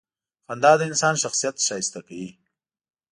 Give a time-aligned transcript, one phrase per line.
[0.47, 2.29] •خندا د انسان شخصیت ښایسته کوي.